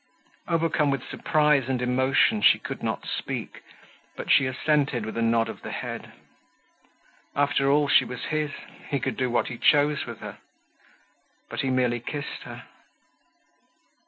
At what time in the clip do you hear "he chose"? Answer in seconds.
9.49-10.07